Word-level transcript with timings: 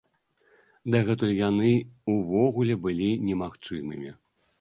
Дагэтуль 0.93 1.33
яны 1.49 1.71
ўвогуле 2.13 2.79
былі 2.87 3.11
немагчымымі. 3.27 4.11